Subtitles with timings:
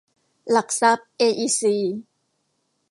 [0.51, 1.75] หลักทรัพย์ เออีซี